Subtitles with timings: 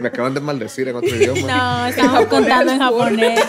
[0.00, 1.40] Me acaban de maldecir en otro idioma.
[1.40, 3.40] No, estamos contando en japonés.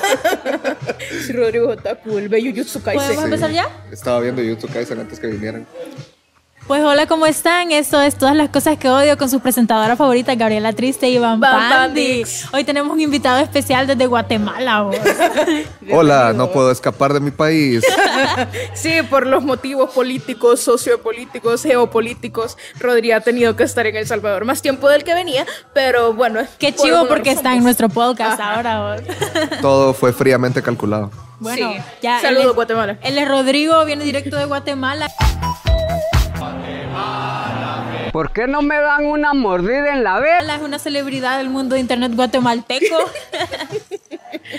[1.25, 3.01] Sí, Rodrigo Otaku, el bello Jutsu Kaisen.
[3.03, 3.67] ¿Podemos empezar ya?
[3.91, 5.65] Estaba viendo YouTube Kaisen antes que vinieran.
[6.67, 7.71] Pues hola, ¿cómo están?
[7.71, 11.39] Esto es Todas las cosas que odio con su presentadora favorita, Gabriela Triste y Iván
[11.39, 12.23] Van Pandi.
[12.53, 14.83] Hoy tenemos un invitado especial desde Guatemala.
[14.83, 14.95] vos.
[15.91, 17.83] Hola, no puedo escapar de mi país.
[18.73, 24.45] Sí, por los motivos políticos, sociopolíticos, geopolíticos, Rodrigo ha tenido que estar en El Salvador
[24.45, 26.41] más tiempo del que venía, pero bueno.
[26.59, 28.95] Qué por chivo porque está en nuestro podcast ahora.
[28.95, 29.01] vos.
[29.61, 31.11] Todo fue fríamente calculado.
[31.39, 31.81] Bueno, Sí.
[32.01, 32.19] ya.
[32.21, 32.97] Saludos, él es- Guatemala.
[33.01, 35.09] Él es Rodrigo, viene directo de Guatemala.
[38.11, 40.55] ¿Por qué no me dan una mordida en la vela?
[40.55, 42.95] Es una celebridad del mundo de internet guatemalteco.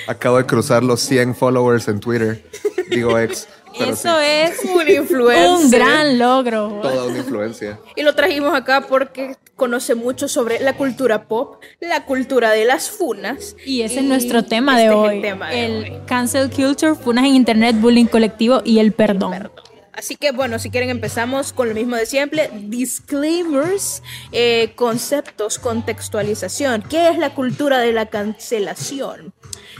[0.06, 2.44] Acabo de cruzar los 100 followers en Twitter.
[2.90, 3.48] Digo ex.
[3.78, 5.48] Pero Eso sí, es Un influencer.
[5.48, 6.80] un gran logro.
[6.82, 7.78] toda una influencia.
[7.96, 12.90] Y lo trajimos acá porque conoce mucho sobre la cultura pop, la cultura de las
[12.90, 13.56] funas.
[13.64, 15.16] Y ese es nuestro tema de este es hoy.
[15.16, 16.00] el tema de el hoy.
[16.06, 19.50] cancel culture, funas en internet, bullying colectivo y el perdón.
[19.92, 26.82] Así que bueno, si quieren empezamos con lo mismo de siempre, disclaimers, eh, conceptos, contextualización.
[26.82, 29.34] ¿Qué es la cultura de la cancelación?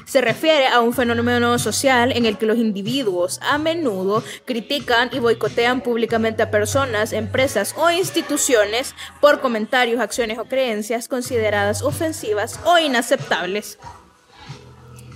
[0.05, 5.19] Se refiere a un fenómeno social en el que los individuos a menudo critican y
[5.19, 12.79] boicotean públicamente a personas, empresas o instituciones por comentarios, acciones o creencias consideradas ofensivas o
[12.79, 13.79] inaceptables.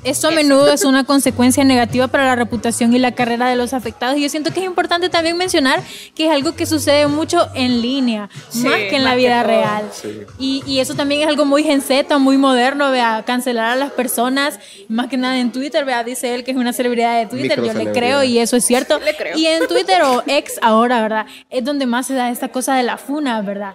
[0.06, 3.72] Esto a menudo es una consecuencia negativa para la reputación y la carrera de los
[3.72, 4.16] afectados.
[4.16, 5.82] Y yo siento que es importante también mencionar
[6.14, 9.42] que es algo que sucede mucho en línea, Sí, más que en más la vida
[9.42, 9.90] real.
[9.92, 10.20] Sí.
[10.38, 14.60] Y, y eso también es algo muy genseta, muy moderno, vea, cancelar a las personas,
[14.88, 17.72] más que nada en Twitter, vea, dice él que es una celebridad de Twitter, yo
[17.72, 19.00] le creo y eso es cierto.
[19.00, 19.36] Le creo.
[19.36, 21.26] Y en Twitter o ex ahora, ¿verdad?
[21.50, 23.74] Es donde más se da esta cosa de la funa, ¿verdad?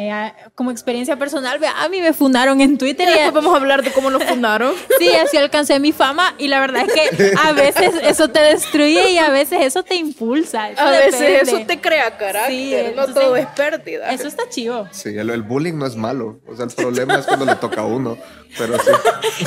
[0.00, 3.56] Eh, a- como experiencia personal, a mí me fundaron en Twitter Y después vamos a
[3.56, 4.72] hablar de cómo nos fundaron.
[5.00, 9.10] Sí, así alcancé mi fama y la verdad es que a veces eso te destruye
[9.10, 10.70] y a veces eso te impulsa.
[10.70, 11.40] eso A veces depende.
[11.50, 14.10] eso te crea carácter, Sí, no entonces, todo es pérdida.
[14.12, 14.86] Eso está chivo.
[14.92, 16.40] Sí, el, el bullying no es malo.
[16.46, 18.16] O sea, el problema es cuando le toca a uno.
[18.56, 18.90] Pero sí.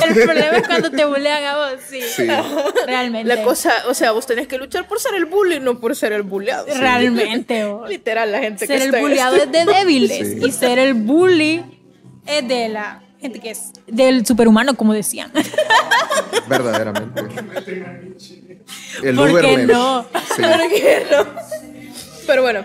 [0.06, 2.00] El problema es cuando te bulean a vos, sí.
[2.02, 2.28] Sí.
[2.86, 3.26] Realmente.
[3.34, 6.12] La cosa, o sea, vos tenés que luchar por ser el bully, no por ser
[6.12, 6.66] el bulleado.
[6.76, 7.88] Realmente, vos.
[7.88, 8.98] Literal, la gente que Ser el está
[9.30, 9.36] esto.
[9.44, 10.41] es de débiles Sí.
[10.46, 11.64] Y ser el bully
[12.26, 15.32] es de la gente que es del superhumano, como decían.
[16.48, 17.20] Verdaderamente.
[19.02, 20.06] El ¿Por Uber qué no?
[20.36, 20.42] Sí.
[20.42, 21.26] ¿Por qué no?
[22.26, 22.64] Pero bueno,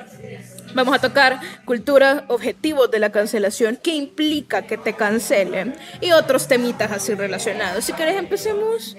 [0.74, 6.48] vamos a tocar cultura, objetivos de la cancelación, qué implica que te cancelen y otros
[6.48, 7.86] temitas así relacionados.
[7.86, 8.96] Si querés, empecemos.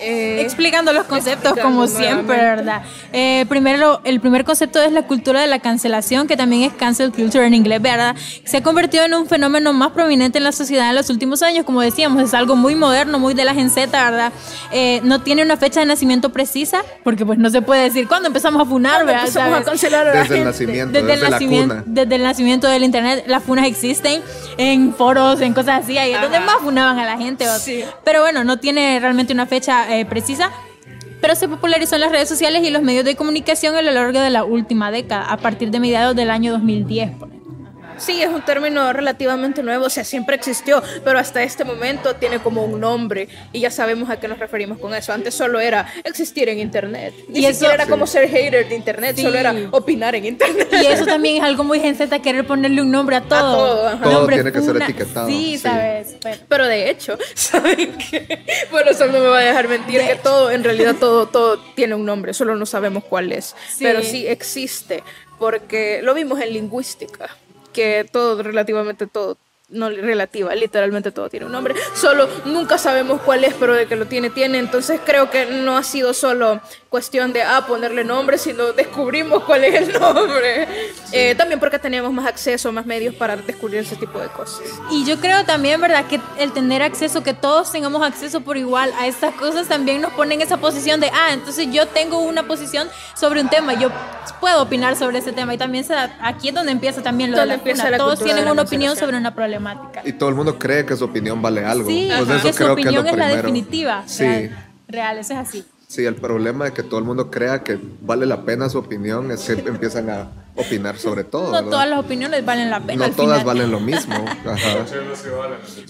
[0.00, 2.64] Eh, Explicando los conceptos explicando como siempre, nuevamente.
[2.64, 2.82] ¿verdad?
[3.12, 7.12] Eh, primero, el primer concepto es la cultura de la cancelación, que también es cancel
[7.12, 8.16] culture en inglés, ¿verdad?
[8.44, 11.64] Se ha convertido en un fenómeno más prominente en la sociedad en los últimos años,
[11.64, 14.32] como decíamos, es algo muy moderno, muy de la gen Z, ¿verdad?
[14.72, 18.26] Eh, no tiene una fecha de nacimiento precisa, porque pues no se puede decir cuándo
[18.26, 19.28] empezamos a funar, ¿Cuándo ¿verdad?
[19.28, 20.44] empezamos a cancelar a la Desde el gente?
[20.44, 21.84] nacimiento, Desde, desde, el la nacimiento, cuna.
[21.86, 24.22] desde el nacimiento del internet, las funas existen
[24.58, 27.46] en foros, en cosas así, ahí es donde más funaban a la gente.
[27.60, 27.84] Sí.
[28.04, 30.50] Pero bueno, no tiene realmente una fecha eh, precisa.
[31.20, 34.20] Pero se popularizó en las redes sociales y los medios de comunicación a lo largo
[34.20, 37.12] de la última década, a partir de mediados del año 2010.
[37.98, 42.38] Sí, es un término relativamente nuevo, o sea, siempre existió, pero hasta este momento tiene
[42.40, 45.12] como un nombre y ya sabemos a qué nos referimos con eso.
[45.12, 47.14] Antes solo era existir en Internet.
[47.28, 47.90] Ni Y eso- era Sí.
[47.90, 49.22] como ser hater de Internet, Sí.
[49.22, 50.68] solo era opinar en Internet.
[50.72, 53.34] Y eso también es algo muy gen Z, querer ponerle un nombre a todo.
[53.34, 54.02] todo, ajá.
[54.04, 55.58] Todo Nombre tiene que ser etiquetado, Sí, sí.
[55.58, 56.16] sabes.
[56.22, 58.44] Pero- Pero de hecho, ¿saben qué?
[58.70, 60.22] Bueno, eso no me va a dejar mentir De que hecho.
[60.22, 63.54] todo, en realidad todo, todo tiene un nombre, solo no sabemos cuál es.
[63.76, 63.84] Sí.
[63.84, 65.02] Pero sí existe,
[65.38, 67.28] porque lo vimos en lingüística,
[67.74, 69.38] que todo, relativamente todo,
[69.74, 71.74] no relativa, literalmente todo tiene un nombre.
[71.94, 74.58] Solo nunca sabemos cuál es, pero de que lo tiene, tiene.
[74.58, 79.64] Entonces creo que no ha sido solo cuestión de, ah, ponerle nombre, sino descubrimos cuál
[79.64, 80.68] es el nombre.
[81.12, 84.60] Eh, también porque teníamos más acceso, más medios para descubrir ese tipo de cosas.
[84.90, 86.06] Y yo creo también, ¿verdad?
[86.06, 90.12] Que el tener acceso, que todos tengamos acceso por igual a estas cosas también nos
[90.12, 93.90] pone en esa posición de, ah, entonces yo tengo una posición sobre un tema, yo
[94.40, 95.54] puedo opinar sobre ese tema.
[95.54, 98.18] Y también se da- aquí es donde empieza también lo de la empieza la Todos
[98.20, 99.63] tienen una opinión sobre una problemática.
[100.04, 101.88] Y todo el mundo cree que su opinión vale algo.
[101.88, 103.42] Sí, Pues que eso su creo que es lo opinión es la primero.
[103.42, 104.02] definitiva.
[104.06, 104.24] Sí.
[104.24, 104.56] Real,
[104.88, 105.64] real, eso es así.
[105.86, 109.30] Sí, el problema de que todo el mundo crea que vale la pena su opinión
[109.30, 111.46] es que empiezan a opinar sobre todo.
[111.46, 111.70] No ¿verdad?
[111.70, 112.98] todas las opiniones valen la pena.
[113.00, 113.46] No al todas final.
[113.46, 114.14] valen lo mismo.
[114.46, 114.84] Ajá.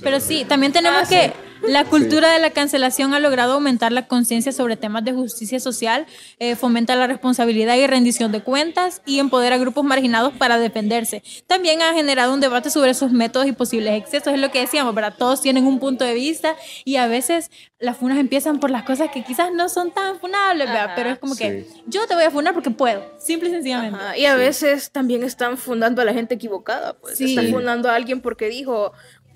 [0.02, 1.32] Pero sí, también tenemos Ah, sí.
[1.68, 6.06] La cultura de la cancelación ha logrado aumentar la conciencia sobre temas de justicia social,
[6.38, 11.22] eh, fomenta la responsabilidad y rendición de cuentas y empodera a grupos marginados para defenderse.
[11.46, 14.34] También ha generado un debate sobre sus métodos y posibles excesos.
[14.34, 15.14] Es lo que decíamos, ¿verdad?
[15.16, 19.10] Todos tienen un punto de vista y a veces las funas empiezan por las cosas
[19.10, 20.92] que quizás no son tan funables, ¿verdad?
[20.96, 23.98] Pero es como que yo te voy a funar porque puedo, simple y sencillamente.
[24.18, 27.20] Y a veces también están fundando a la gente equivocada, pues.
[27.20, 28.92] Están fundando a alguien porque dijo,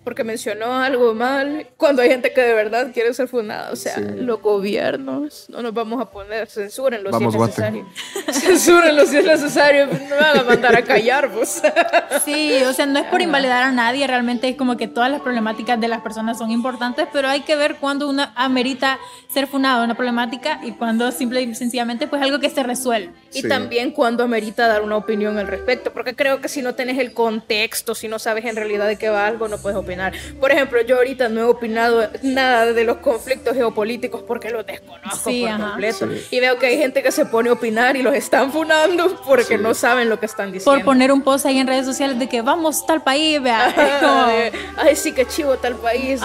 [0.08, 3.70] porque mencionó algo mal, cuando hay gente que de verdad quiere ser fundada.
[3.70, 7.86] O sea, los gobiernos, no nos vamos a poner, censúrenlo si es necesario.
[8.32, 11.60] censúrenlo si es necesario, no me van a mandar a callar, pues.
[12.24, 15.20] sí, o sea, no es por invalidar a nadie, realmente es como que todas las
[15.20, 19.84] problemáticas de las personas son importantes, pero hay que ver cuándo una amerita ser fundada
[19.84, 23.12] una problemática y cuando simple y sencillamente pues algo que se resuelve.
[23.34, 26.98] Y también cuando amerita dar una opinión al respecto, porque creo que si no tenés
[26.98, 29.97] el contexto, si no sabes en realidad de qué va algo, no puedes opinar
[30.40, 35.30] por ejemplo, yo ahorita no he opinado nada de los conflictos geopolíticos porque los desconozco
[35.30, 36.08] por completo.
[36.30, 39.58] Y veo que hay gente que se pone a opinar y los están funando porque
[39.58, 40.78] no saben lo que están diciendo.
[40.78, 44.50] Por poner un post ahí en redes sociales de que vamos tal país, vea.
[44.76, 46.20] Ay, sí, que chivo tal país,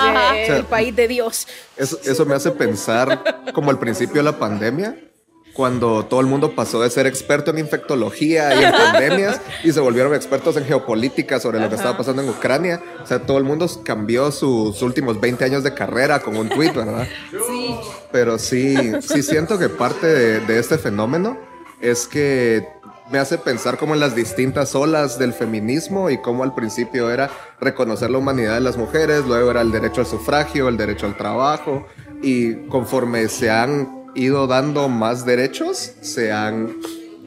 [0.48, 1.48] el país de Dios.
[1.78, 4.96] Eso, eso me hace pensar como al principio de la pandemia
[5.54, 9.80] cuando todo el mundo pasó de ser experto en infectología y en pandemias y se
[9.80, 12.82] volvieron expertos en geopolítica sobre lo que estaba pasando en Ucrania.
[13.04, 16.74] O sea, todo el mundo cambió sus últimos 20 años de carrera con un tweet,
[16.74, 17.08] ¿verdad?
[17.32, 17.76] Sí.
[18.12, 21.38] Pero sí, sí siento que parte de, de este fenómeno
[21.82, 22.68] es que
[23.12, 27.30] me hace pensar como en las distintas olas del feminismo y cómo al principio era
[27.60, 31.16] reconocer la humanidad de las mujeres, luego era el derecho al sufragio, el derecho al
[31.16, 31.86] trabajo
[32.24, 36.78] y conforme se han ido dando más derechos, se han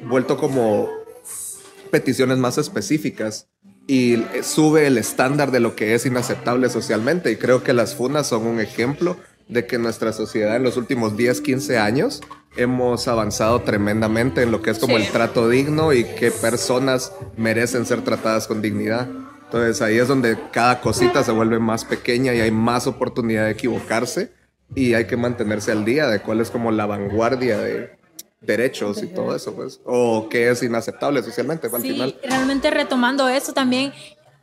[0.05, 0.89] vuelto como
[1.91, 3.49] peticiones más específicas
[3.87, 7.31] y sube el estándar de lo que es inaceptable socialmente.
[7.31, 9.17] Y creo que las funas son un ejemplo
[9.49, 12.21] de que nuestra sociedad en los últimos 10, 15 años
[12.57, 17.87] hemos avanzado tremendamente en lo que es como el trato digno y que personas merecen
[17.87, 19.09] ser tratadas con dignidad.
[19.45, 23.53] Entonces ahí es donde cada cosita se vuelve más pequeña y hay más oportunidad de
[23.53, 24.33] equivocarse
[24.75, 27.97] y hay que mantenerse al día de cuál es como la vanguardia de
[28.41, 33.29] derechos y todo eso, pues, o qué es inaceptable socialmente pues, al sí, Realmente retomando
[33.29, 33.93] eso también,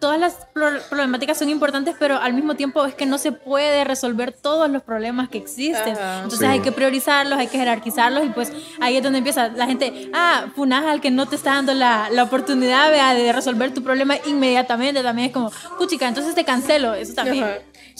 [0.04, 0.48] todas las
[0.90, 4.84] problemáticas son importantes, pero al mismo tiempo es que no se puede resolver todos los
[4.84, 5.96] problemas que existen.
[6.24, 10.10] Entonces hay que priorizarlos, hay que jerarquizarlos y pues ahí es donde empieza la gente,
[10.14, 14.16] ah, funas al que no te está dando la, la oportunidad de resolver tu problema
[14.26, 17.46] inmediatamente, también es como, puchica, entonces te cancelo, eso también.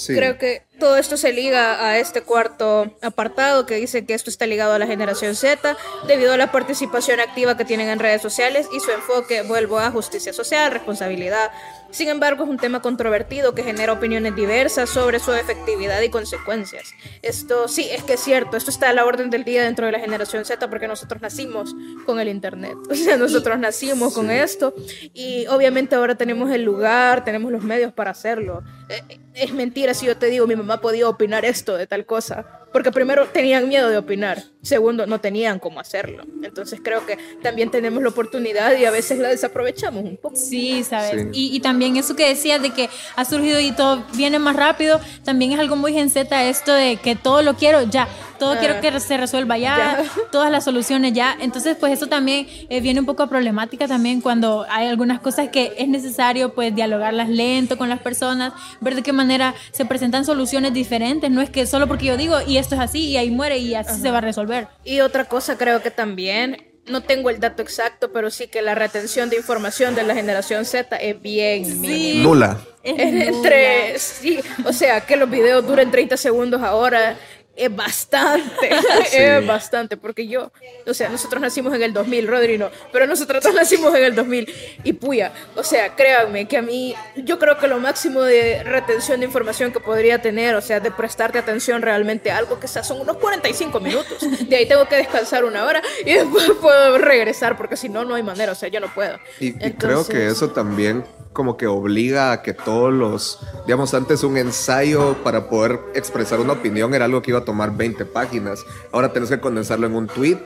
[0.08, 4.46] Creo que todo esto se liga a este cuarto apartado que dice que esto está
[4.46, 5.78] ligado a la generación Z
[6.08, 9.92] debido a la participación activa que tienen en redes sociales y su enfoque, vuelvo a
[9.92, 11.52] justicia social, responsabilidad.
[11.94, 16.96] Sin embargo, es un tema controvertido que genera opiniones diversas sobre su efectividad y consecuencias.
[17.22, 19.92] Esto sí, es que es cierto, esto está a la orden del día dentro de
[19.92, 22.78] la generación Z porque nosotros nacimos con el Internet.
[22.94, 24.74] O sea, nosotros nacimos con esto
[25.14, 28.64] y obviamente ahora tenemos el lugar, tenemos los medios para hacerlo.
[28.88, 32.46] Eh, es mentira si yo te digo, mi mamá podía opinar esto de tal cosa,
[32.72, 36.24] porque primero tenían miedo de opinar, segundo no tenían cómo hacerlo.
[36.42, 40.36] Entonces creo que también tenemos la oportunidad y a veces la desaprovechamos un poco.
[40.36, 41.28] Sí, sabes.
[41.34, 45.00] Y, y, también eso que decías de que ha surgido y todo viene más rápido,
[45.24, 48.08] también es algo muy genceta esto de que todo lo quiero ya
[48.44, 51.38] todo quiero que se resuelva ya, todas las soluciones ya.
[51.40, 55.50] Entonces, pues eso también eh, viene un poco a problemática también cuando hay algunas cosas
[55.50, 60.26] que es necesario pues dialogarlas lento con las personas, ver de qué manera se presentan
[60.26, 61.32] soluciones diferentes.
[61.32, 63.76] No es que solo porque yo digo y esto es así y ahí muere y
[63.76, 64.68] así se va a resolver.
[64.84, 68.76] Y otra cosa creo que también no tengo el dato exacto, pero sí que la
[68.76, 72.60] retención de información de la generación Z es bien nula.
[72.84, 77.16] entre, sí, o sea, que los videos duren 30 segundos ahora
[77.56, 78.70] es bastante,
[79.14, 80.52] es bastante, porque yo,
[80.86, 84.54] o sea, nosotros nacimos en el 2000, Rodri no, pero nosotros nacimos en el 2000
[84.84, 89.20] y puya, o sea, créanme que a mí, yo creo que lo máximo de retención
[89.20, 92.84] de información que podría tener, o sea, de prestarte atención realmente a algo que sea,
[92.84, 97.58] son unos 45 minutos, de ahí tengo que descansar una hora y después puedo regresar,
[97.58, 99.20] porque si no, no hay manera, o sea, yo no puedo.
[99.40, 104.24] Y, y creo que eso también como que obliga a que todos los, digamos, antes
[104.24, 108.64] un ensayo para poder expresar una opinión era algo que iba a tomar 20 páginas.
[108.92, 110.40] Ahora tienes que condensarlo en un tweet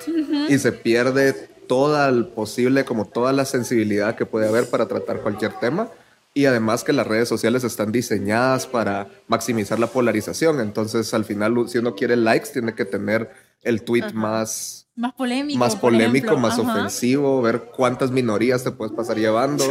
[0.49, 1.33] y se pierde
[1.67, 5.89] toda el posible, como toda la sensibilidad que puede haber para tratar cualquier tema.
[6.33, 10.59] Y además que las redes sociales están diseñadas para maximizar la polarización.
[10.59, 13.29] Entonces, al final, si uno quiere likes, tiene que tener
[13.63, 15.59] el tweet más más polémico.
[15.59, 19.63] Más polémico, más ofensivo, ver cuántas minorías te puedes pasar llevando.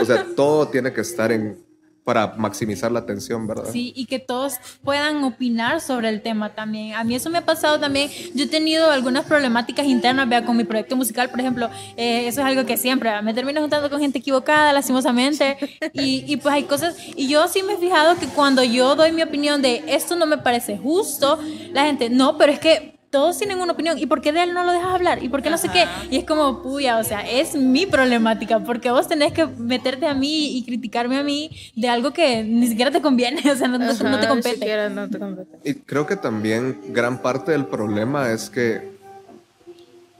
[0.00, 1.62] o sea, todo tiene que estar en,
[2.02, 3.68] para maximizar la atención, ¿verdad?
[3.70, 6.94] Sí, y que todos puedan opinar sobre el tema también.
[6.94, 8.10] A mí eso me ha pasado también.
[8.34, 11.68] Yo he tenido algunas problemáticas internas, vea, con mi proyecto musical, por ejemplo,
[11.98, 15.58] eh, eso es algo que siempre me termino juntando con gente equivocada, lastimosamente,
[15.92, 19.12] y, y pues hay cosas, y yo sí me he fijado que cuando yo doy
[19.12, 21.38] mi opinión de esto no me parece justo,
[21.74, 23.98] la gente, no, pero es que todos tienen una opinión.
[23.98, 25.22] ¿Y por qué de él no lo dejas hablar?
[25.22, 25.84] ¿Y por qué no sé qué?
[26.10, 30.14] Y es como, puya, o sea, es mi problemática, porque vos tenés que meterte a
[30.14, 33.78] mí y criticarme a mí de algo que ni siquiera te conviene, o sea, no,
[33.78, 33.86] te
[34.28, 34.88] compete.
[34.90, 35.58] no te compete.
[35.64, 38.90] Y creo que también gran parte del problema es que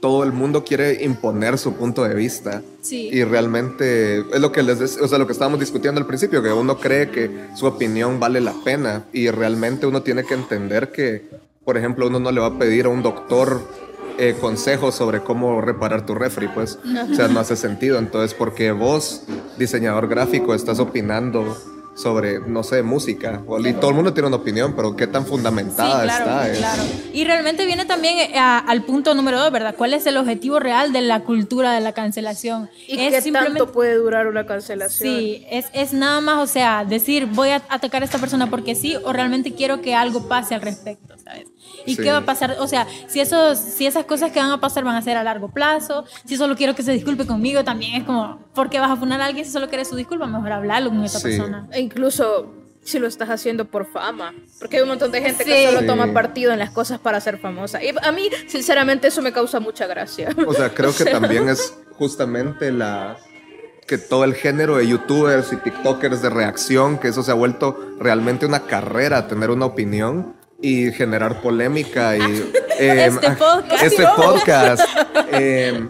[0.01, 2.61] todo el mundo quiere imponer su punto de vista.
[2.81, 3.09] Sí.
[3.13, 6.41] Y realmente es lo que les des- o sea, lo que estábamos discutiendo al principio,
[6.41, 10.91] que uno cree que su opinión vale la pena y realmente uno tiene que entender
[10.91, 11.29] que,
[11.63, 13.61] por ejemplo, uno no le va a pedir a un doctor
[14.17, 16.79] eh, consejos sobre cómo reparar tu refri, pues,
[17.11, 17.97] o sea, no hace sentido.
[17.99, 19.23] Entonces, porque vos,
[19.57, 21.57] diseñador gráfico, estás opinando
[21.93, 25.97] sobre, no sé, música, y todo el mundo tiene una opinión, pero qué tan fundamentada
[26.01, 26.49] Sí, claro, está.
[26.53, 26.57] eh?
[26.57, 26.83] claro.
[27.13, 29.75] Y realmente viene también eh, a- al punto número dos, ¿verdad?
[29.77, 32.69] ¿Cuál es el objetivo real de la cultura de la cancelación?
[32.87, 35.09] ¿Y es qué simplemente- tanto puede durar una cancelación?
[35.19, 38.73] Sí, es, es nada más, o sea, decir voy a atacar a esta persona porque
[38.73, 41.47] sí, o realmente quiero que algo pase al respecto, ¿sabes?
[41.85, 42.03] ¿Y Sí.
[42.03, 42.57] qué va a pasar?
[42.59, 45.23] O sea, si, esos, si esas cosas que van a pasar van a ser a
[45.23, 48.91] largo plazo, si solo quiero que se disculpe conmigo, también es como, ¿por qué vas
[48.91, 50.27] a funar a alguien si solo quieres su disculpa?
[50.27, 51.23] Mejor hablarlo con esa Sí.
[51.29, 51.67] persona.
[51.71, 52.53] E incluso
[52.83, 54.33] si lo estás haciendo por fama.
[54.59, 55.49] Porque hay un montón de gente Sí.
[55.49, 55.85] que solo Sí.
[55.87, 57.81] toma partido en las cosas para ser famosa.
[57.83, 60.29] Y a mí, sinceramente, eso me causa mucha gracia.
[60.47, 63.17] O sea, creo que también es justamente la
[63.87, 67.77] que todo el género de youtubers y tiktokers de reacción, que eso se ha vuelto
[67.99, 72.21] realmente una carrera, tener una opinión y generar polémica y
[72.79, 73.83] em, Este podcast.
[73.83, 74.83] este podcast.
[75.31, 75.89] em,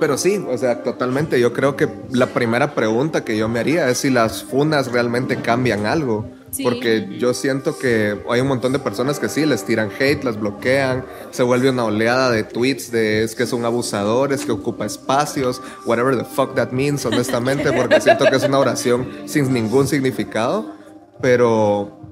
[0.00, 1.38] pero sí, o sea, totalmente.
[1.38, 5.36] Yo creo que la primera pregunta que yo me haría es si las funas realmente
[5.36, 6.28] cambian algo.
[6.50, 6.64] Sí.
[6.64, 10.38] Porque yo siento que hay un montón de personas que sí, les tiran hate, las
[10.38, 14.52] bloquean, se vuelve una oleada de tweets de es que es un abusador, es que
[14.52, 19.50] ocupa espacios, whatever the fuck that means, honestamente, porque siento que es una oración sin
[19.50, 20.74] ningún significado,
[21.22, 22.11] pero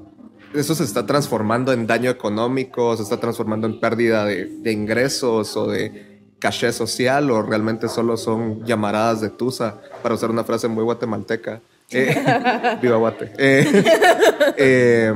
[0.54, 5.56] eso se está transformando en daño económico, se está transformando en pérdida de, de ingresos
[5.56, 10.66] o de caché social o realmente solo son llamaradas de tusa, para usar una frase
[10.66, 11.60] muy guatemalteca.
[11.90, 12.24] Eh,
[12.82, 13.32] viva Guate.
[13.36, 13.84] Eh,
[14.56, 15.12] eh,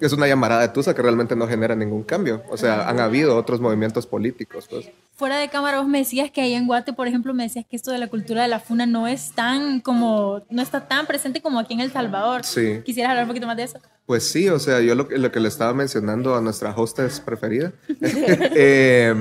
[0.00, 2.42] es una llamarada de tusa que realmente no genera ningún cambio.
[2.50, 4.66] O sea, han habido otros movimientos políticos.
[4.68, 4.90] Pues.
[5.14, 7.76] Fuera de cámara vos me decías que ahí en Guate, por ejemplo, me decías que
[7.76, 11.40] esto de la cultura de la funa no es tan como, no está tan presente
[11.40, 12.44] como aquí en El Salvador.
[12.44, 12.80] Sí.
[12.84, 13.78] ¿Quisieras hablar un poquito más de eso?
[14.06, 17.20] Pues sí, o sea, yo lo, que- lo que le estaba mencionando a nuestra hostess
[17.20, 19.14] preferida eh,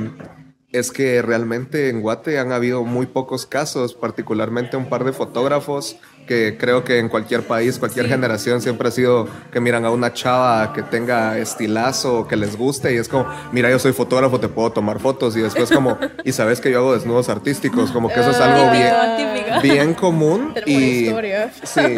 [0.71, 5.95] es que realmente en Guate han habido muy pocos casos, particularmente un par de fotógrafos
[6.27, 8.11] que creo que en cualquier país, cualquier Sí.
[8.11, 12.93] generación siempre ha sido que miran a una chava que tenga estilazo, que les guste
[12.93, 16.31] y es como, mira, yo soy fotógrafo, te puedo tomar fotos y después como, y
[16.31, 19.61] sabes que yo hago desnudos artísticos, como que eso es algo bien, típico.
[19.61, 21.11] bien común y
[21.63, 21.95] sí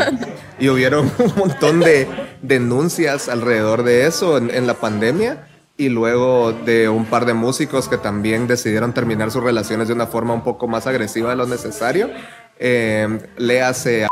[0.59, 2.07] y hubieron un montón de
[2.41, 5.47] denuncias alrededor de eso en, en la pandemia
[5.77, 10.07] y luego de un par de músicos que también decidieron terminar sus relaciones de una
[10.07, 12.10] forma un poco más agresiva de lo necesario
[12.60, 14.10] eh, léase a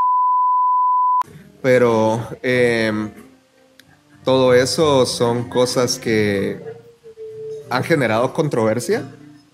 [1.61, 2.93] pero eh,
[4.23, 6.59] todo eso son cosas que
[7.71, 9.03] han generado controversia,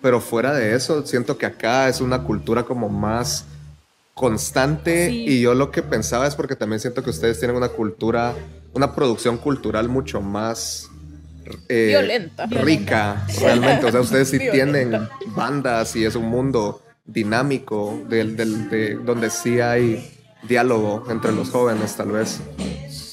[0.01, 3.45] pero fuera de eso, siento que acá es una cultura como más
[4.13, 5.25] constante Sí.
[5.25, 8.33] y yo lo que pensaba es porque también siento que ustedes tienen una cultura,
[8.73, 10.90] una producción cultural mucho más
[11.69, 12.45] eh, Violenta.
[12.47, 13.85] rica, realmente.
[13.85, 14.79] O sea, ustedes sí Violenta.
[14.79, 20.11] tienen bandas y es un mundo dinámico del, del- de, donde sí hay
[20.47, 22.39] diálogo entre los jóvenes, tal vez.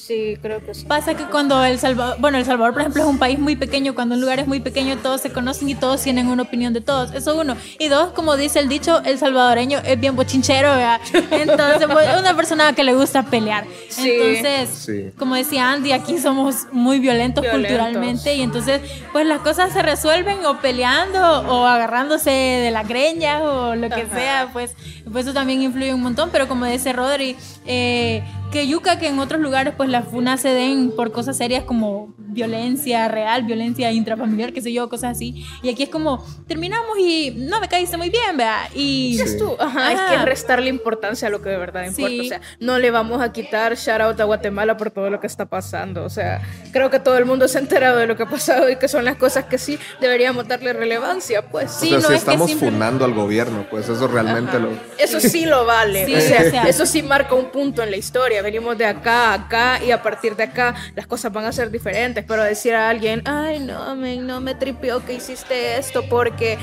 [0.09, 0.85] Sí, creo que sí.
[0.87, 3.93] Pasa que cuando El Salvador, bueno, El Salvador, por ejemplo, es un país muy pequeño,
[3.93, 6.81] cuando un lugar es muy pequeño, todos se conocen y todos tienen una opinión de
[6.81, 7.13] todos.
[7.13, 7.55] Eso uno.
[7.77, 10.99] Y dos, como dice el dicho, el salvadoreño es bien bochinchero, ¿verdad?
[11.31, 13.65] Entonces, pues, es una persona que le gusta pelear.
[13.89, 14.09] Sí.
[14.09, 15.11] Entonces, Sí.
[15.19, 17.69] como decía Andy, aquí somos muy violentos, Violentos.
[17.69, 23.43] culturalmente y entonces, pues las cosas se resuelven o peleando o agarrándose de la greña
[23.43, 24.15] o lo que Ajá.
[24.15, 24.73] sea, pues,
[25.11, 27.35] pues eso también influye un montón, pero como dice Rodri,
[27.67, 31.63] eh, que yuca que en otros lugares pues las funas se den por cosas serias
[31.65, 35.45] como violencia real, violencia intrafamiliar, qué sé yo, cosas así.
[35.61, 38.69] Y aquí es como, terminamos y no me caíste muy bien, vea.
[38.73, 40.11] Y Dices tú, ajá, hay Ajá.
[40.11, 42.07] que restarle importancia a lo que de verdad importa.
[42.09, 42.19] Sí.
[42.21, 45.27] O sea, no le vamos a quitar shout out a Guatemala por todo lo que
[45.27, 46.03] está pasando.
[46.03, 46.41] O sea,
[46.71, 48.87] creo que todo el mundo se ha enterado de lo que ha pasado y que
[48.87, 51.43] son las cosas que sí deberíamos darle relevancia.
[51.49, 54.07] Pues Sí, o sea, no si es que estamos simple- funando al gobierno, pues eso
[54.07, 54.69] realmente lo...
[54.97, 56.05] Eso sí lo vale.
[56.05, 56.63] Sí, o, sea, o sea.
[56.63, 58.38] eso sí marca un punto en la historia.
[58.41, 61.71] Venimos de acá a acá y a partir de acá las cosas van a ser
[61.71, 66.57] diferentes, pero decir a alguien, ay, no, men, no me tripió que hiciste esto porque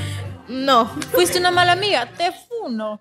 [0.48, 0.86] no.
[1.12, 3.00] Fuiste una mala amiga, te funo.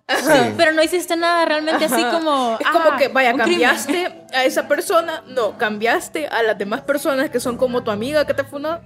[0.58, 2.58] Pero no hiciste nada realmente así como.
[2.60, 3.70] Es como ah, que, vaya, un crimen.
[3.70, 8.26] cambiaste a esa persona, no, cambiaste a las demás personas que son como tu amiga
[8.26, 8.80] que te funó,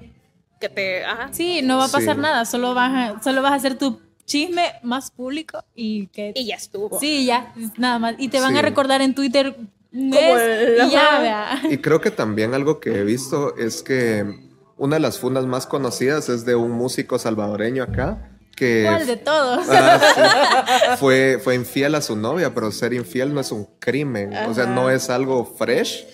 [0.59, 1.29] que te, ajá.
[1.31, 2.21] Sí, no va a pasar Sí.
[2.21, 6.33] nada, solo vas, a, solo vas a hacer tu chisme más público y que.
[6.35, 6.99] Y ya estuvo.
[6.99, 8.15] Sí, ya, nada más.
[8.17, 8.65] Y te van a Sí.
[8.65, 9.55] recordar en Twitter
[9.91, 14.23] Como y ya, creo que también algo que he visto es que
[14.77, 19.15] una de las fundas más conocidas es de un músico salvadoreño acá que ¿Cuál de
[19.15, 19.65] todos?
[19.69, 19.99] Ah,
[20.91, 20.97] sí.
[20.97, 24.35] fue, fue infiel a su novia, pero ser infiel no es un crimen.
[24.49, 26.05] O sea, no es algo fresh,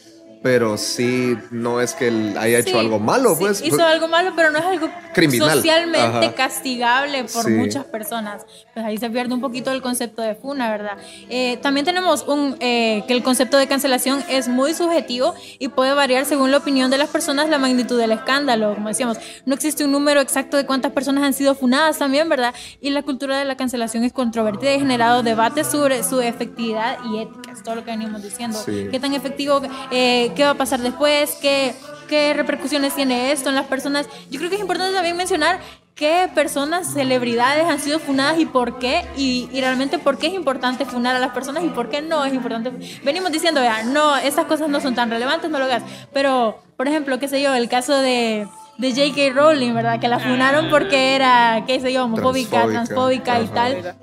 [0.46, 3.64] pero sí no es que él haya hecho Sí, algo malo, sí, pues.
[3.66, 5.50] hizo algo malo, pero no es algo Criminal.
[5.56, 6.36] socialmente Ajá.
[6.36, 7.50] castigable por Sí.
[7.50, 8.46] muchas personas.
[8.76, 10.98] Pues ahí se pierde un poquito el concepto de funa, ¿verdad?
[11.32, 15.96] Eh, también tenemos un eh, que el concepto de cancelación es muy subjetivo y puede
[15.96, 18.76] variar según la opinión de las personas, la magnitud del escándalo.
[18.76, 22.54] Como decíamos, no existe un número exacto de cuántas personas han sido funadas también, ¿verdad?
[22.82, 27.00] Y la cultura de la cancelación es controvertida y ha generado debates sobre su efectividad
[27.12, 27.52] y ética.
[27.52, 28.60] Es todo lo que venimos diciendo.
[28.64, 28.90] Sí.
[28.92, 29.60] ¿Qué tan efectivo?
[29.90, 31.38] eh, ¿Qué va a pasar después?
[31.42, 31.74] ¿Qué,
[32.08, 34.08] ¿Qué repercusiones tiene esto en las personas?
[34.30, 35.60] Yo creo que es importante también mencionar
[35.96, 40.34] qué personas, celebridades han sido funadas y por qué, y, y realmente por qué es
[40.34, 42.72] importante funar a las personas y por qué no es importante.
[43.04, 45.84] Venimos diciendo, vea, no, estas cosas no son tan relevantes, no lo hagas.
[46.14, 48.46] Pero, por ejemplo, qué sé yo, el caso de,
[48.78, 49.34] de J.K.
[49.34, 50.02] Rowling, ¿verdad?
[50.02, 53.24] Que la funaron porque era, qué sé yo, homofóbica, Transfóbica.
[53.24, 53.96] transfóbica y tal.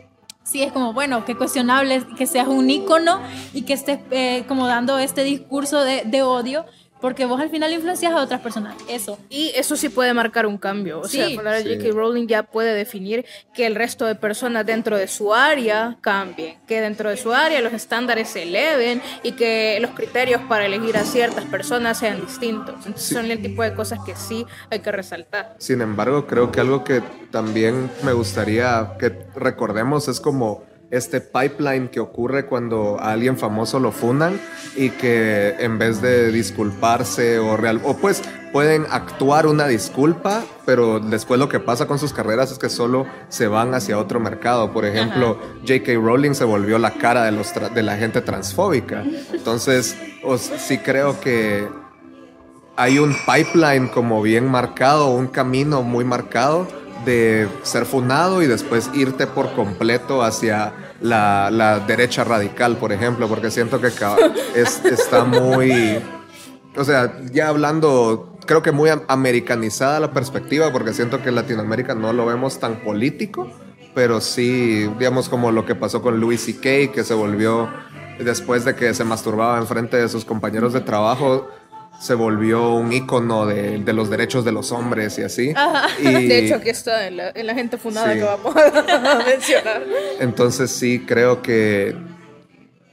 [0.44, 3.20] Sí, es como, bueno, qué cuestionable que seas un ícono
[3.52, 6.66] y que estés eh, como dando este discurso de, de odio,
[7.02, 8.74] porque vos al final influencias a otras personas.
[8.88, 9.18] Eso.
[9.28, 11.00] Y eso sí puede marcar un cambio.
[11.00, 11.36] O sea, Sí.
[11.36, 11.68] poner a Sí.
[11.74, 11.90] J.K.
[11.94, 16.80] Rowling ya puede definir que el resto de personas dentro de su área cambien, que
[16.80, 21.04] dentro de su área los estándares se eleven y que los criterios para elegir a
[21.04, 22.76] ciertas personas sean distintos.
[22.86, 23.14] Entonces Sí.
[23.14, 25.56] son el tipo de cosas que sí hay que resaltar.
[25.58, 31.88] Sin embargo, creo que algo que también me gustaría que recordemos es como este pipeline
[31.88, 34.38] que ocurre cuando a alguien famoso lo funan
[34.76, 41.00] y que en vez de disculparse o real o pues pueden actuar una disculpa, pero
[41.00, 44.70] después lo que pasa con sus carreras es que solo se van hacia otro mercado.
[44.74, 45.94] Por ejemplo, J.K.
[45.94, 49.02] Rowling se volvió la cara de los de la gente transfóbica.
[49.32, 51.66] Entonces, os- sí creo que
[52.76, 56.66] hay un pipeline como bien marcado, un camino muy marcado
[57.04, 63.28] de ser funado y después irte por completo hacia la, la derecha radical, por ejemplo,
[63.28, 63.88] porque siento que
[64.54, 66.00] es- está muy,
[66.76, 71.34] o sea, ya hablando, creo que muy am- americanizada la perspectiva, porque siento que en
[71.36, 73.50] Latinoamérica no lo vemos tan político,
[73.94, 77.68] pero sí, digamos como lo que pasó con Louis C.K., que se volvió,
[78.18, 81.48] después de que se masturbaba enfrente de sus compañeros de trabajo,
[82.02, 85.54] se volvió un ícono de, de los derechos de los hombres y así.
[86.00, 88.18] Y De hecho, aquí está en la, en la gente fundada Sí.
[88.18, 89.84] que vamos a mencionar.
[90.18, 91.94] entonces sí creo que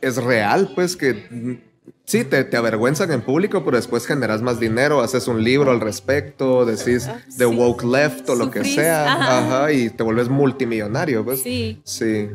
[0.01, 1.59] es real, pues que
[2.05, 5.81] sí, te, te avergüenzan en público, pero después generas más dinero, haces un libro al
[5.81, 7.55] respecto, decís The Sí.
[7.55, 9.39] Woke Left o lo que sea, ajá.
[9.63, 11.41] ajá, y te vuelves multimillonario, pues.
[11.41, 11.81] Sí.
[11.83, 12.29] Sí.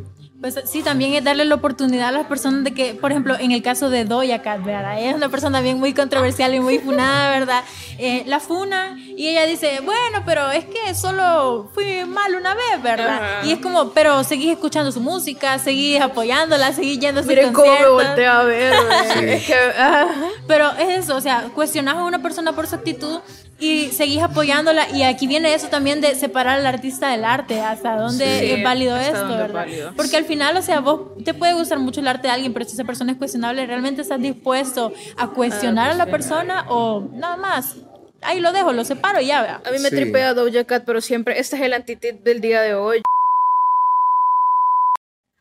[0.45, 3.51] Pues sí, también es darle la oportunidad a las personas de que, por ejemplo, en
[3.51, 4.99] el caso de Doja Cat, ¿verdad?
[4.99, 7.65] Ella es una persona bien muy controversial y muy funada, ¿verdad?
[7.97, 12.83] Eh, la funa y ella dice, bueno, pero es que solo fui mal una vez,
[12.83, 13.39] ¿verdad?
[13.39, 13.47] Ajá.
[13.47, 17.55] Y es como, pero seguís escuchando su música, seguís apoyándola, seguís yendo a sus Miren
[17.55, 18.75] cómo me voltea a ver.
[19.15, 19.25] Sí.
[19.25, 20.09] Es que, ah.
[20.47, 23.21] Pero es eso, o sea, cuestionas a una persona por su actitud
[23.59, 24.88] y seguís apoyándola.
[24.90, 27.61] Y aquí viene eso también de separar al artista del arte.
[27.61, 29.55] ¿Hasta dónde Sí, es válido esto, es verdad?
[29.55, 29.93] válido.
[29.97, 32.64] Porque al final, o sea, vos te puede gustar mucho el arte de alguien, pero
[32.64, 37.37] si esa persona es cuestionable, ¿realmente estás dispuesto a cuestionar a la persona o nada
[37.37, 37.77] más?
[38.23, 39.61] Ahí lo dejo, lo separo y ya, vea.
[39.67, 39.97] A mí me Sí.
[39.97, 43.03] tripea Doja Cat, pero siempre, este es el antitit del día de hoy.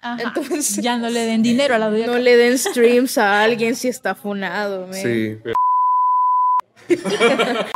[0.02, 0.21] Ajá.
[0.21, 2.21] Entonces- ya no le den dinero a la Doja No Cat.
[2.21, 4.88] le den streams a alguien si está funado.
[4.88, 4.93] man.
[4.95, 5.38] Sí.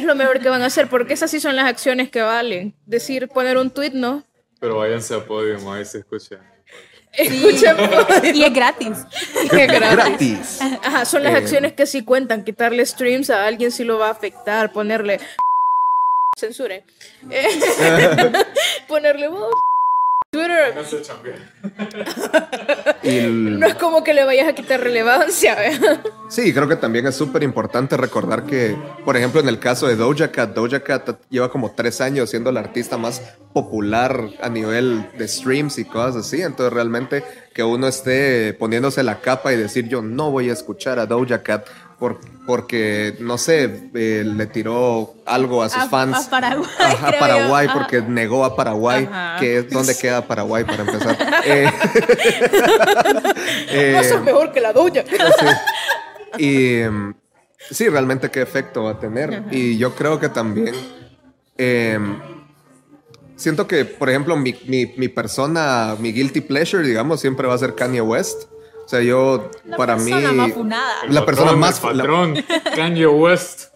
[0.00, 2.74] Es lo mejor que van a hacer, porque esas sí son las acciones que valen.
[2.86, 4.24] Decir, poner un tweet, ¿no?
[4.58, 6.36] Pero váyanse a Podium, ahí se escucha.
[7.12, 7.76] Escuchen,
[8.34, 8.96] Y es gratis.
[9.50, 9.90] gratis.
[9.90, 10.58] Gratis.
[10.82, 11.38] Ajá, son las Eh.
[11.38, 12.44] acciones que sí cuentan.
[12.44, 14.72] Quitarle streams a alguien sí lo va a afectar.
[14.72, 15.18] Ponerle.
[16.38, 16.84] Censure.
[17.30, 18.32] Eh,
[18.88, 19.52] ponerle voz.
[20.32, 21.34] Twitter No se chambea.
[23.02, 26.00] Y el- no es como que le vayas a quitar relevancia, ¿verdad?
[26.28, 29.96] Sí, creo que también es súper importante recordar que, por ejemplo, en el caso de
[29.96, 33.20] Doja Cat, Doja Cat lleva como tres años siendo la artista más
[33.52, 36.40] popular a nivel de streams y cosas así.
[36.42, 41.00] Entonces, realmente que uno esté poniéndose la capa y decir yo no voy a escuchar
[41.00, 41.66] a Doja Cat
[42.00, 46.26] por- porque, no sé, eh, le tiró algo a sus A- fans.
[46.26, 47.74] a Paraguay, Ajá, creo Paraguay, yo.
[47.74, 49.04] porque negó a Paraguay.
[49.08, 49.36] Ajá.
[49.38, 51.16] Que es donde queda Paraguay para empezar.
[51.44, 51.70] Eh,
[53.70, 55.04] eh, No mejor que la doya.
[56.36, 56.44] Sí.
[56.44, 57.12] Y em,
[57.70, 59.44] sí, realmente qué efecto va a tener.
[59.50, 60.74] Y yo creo que también
[61.58, 62.20] em,
[63.36, 67.58] siento que, por ejemplo, mi, mi- mi persona, mi guilty pleasure, digamos, siempre va a
[67.58, 68.44] ser Kanye West.
[68.90, 70.92] O sea, yo, La para mí, persona más funada.
[71.08, 72.34] la persona Patrón, más, el la, patrón,
[72.74, 73.66] Kanye West.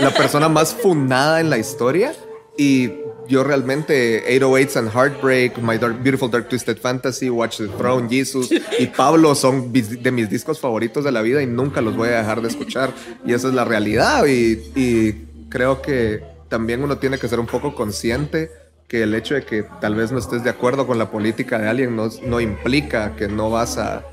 [0.00, 2.12] la persona más fundada en la historia.
[2.58, 2.90] Y
[3.28, 8.50] yo realmente 808s and Heartbreak, My Dark- Beautiful Dark Twisted Fantasy, Watch the Throne, Jesus
[8.80, 12.18] y Pablo son de mis discos favoritos de la vida y nunca los voy a
[12.18, 12.90] dejar de escuchar.
[13.24, 14.26] Y esa es la realidad.
[14.26, 18.50] Y, y creo que también uno tiene que ser un poco consciente
[18.88, 21.68] que el hecho de que tal vez no estés de acuerdo con la política de
[21.68, 24.04] alguien no, no implica que no vas a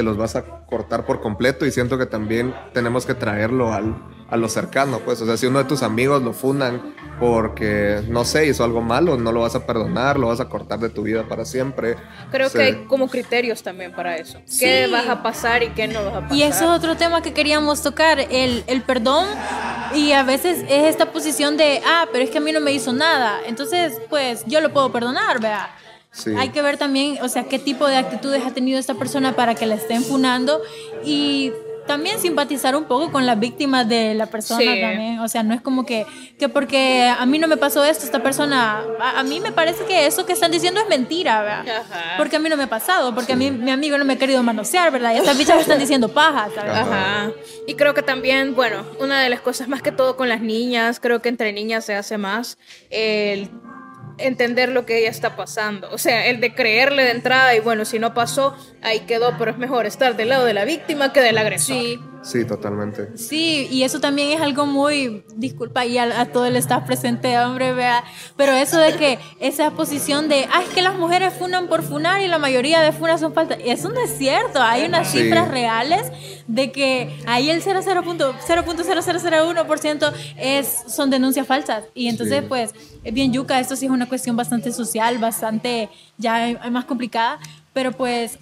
[0.00, 3.94] que los vas a cortar por completo y siento que también tenemos que traerlo al,
[4.30, 8.24] a lo cercano, pues, o sea, si uno de tus amigos lo funan porque, no
[8.24, 11.02] sé, hizo algo malo, no lo vas a perdonar, lo vas a cortar de tu
[11.02, 11.96] vida para siempre.
[12.30, 12.56] Creo Sí.
[12.56, 14.38] que hay como criterios también para eso.
[14.58, 14.90] ¿Qué Sí.
[14.90, 16.36] vas a pasar y qué no vas a pasar?
[16.36, 19.26] Y eso es otro tema que queríamos tocar, el, el perdón.
[19.94, 22.72] Y a veces es esta posición de, ah, pero es que a mí no me
[22.72, 23.40] hizo nada.
[23.46, 25.68] Entonces, pues yo lo puedo perdonar, vea.
[26.12, 26.32] Sí.
[26.36, 29.54] Hay que ver también, o sea, qué tipo de actitudes ha tenido esta persona para
[29.54, 30.60] que la estén funando.
[31.04, 31.52] Y
[31.86, 34.80] también simpatizar un poco con las víctimas de la persona Sí.
[34.80, 35.18] también.
[35.20, 36.06] O sea, no es como que,
[36.38, 39.84] que porque a mí no me pasó esto, esta persona, a, a mí me parece
[39.86, 41.76] que eso que están diciendo es mentira, ¿verdad?
[41.80, 42.14] Ajá.
[42.16, 44.18] Porque a mí no me ha pasado, porque a mí mi amigo no me ha
[44.18, 45.14] querido manosear, ¿verdad?
[45.14, 46.72] Y estas bichas me están diciendo paja, ¿sabes?
[46.76, 47.32] Ajá.
[47.66, 51.00] Y creo que también, bueno, una de las cosas más que todo con las niñas,
[51.00, 52.56] creo que entre niñas se hace más
[52.90, 53.48] el
[54.26, 55.88] entender lo que ella está pasando.
[55.90, 59.50] O sea, el de creerle de entrada y bueno, si no pasó, ahí quedó, pero
[59.50, 61.76] es mejor estar del lado de la víctima que del agresor.
[61.76, 63.16] Sí, Sí, totalmente.
[63.16, 67.38] sí, y eso también es algo muy, disculpa y a, a todo el staff presente,
[67.38, 68.04] hombre, vea,
[68.36, 72.20] pero eso de que esa posición de, ah, es que las mujeres funan por funar
[72.20, 75.18] y la mayoría de funas son faltas, eso no es cierto, hay unas Sí.
[75.22, 76.12] cifras reales
[76.46, 82.46] de que ahí el 0.00 0.0001% es, son denuncias falsas, y entonces Sí.
[82.48, 86.84] pues es bien yuca, esto sí es una cuestión bastante social, bastante ya eh, más
[86.84, 87.38] complicada,
[87.72, 88.38] pero pues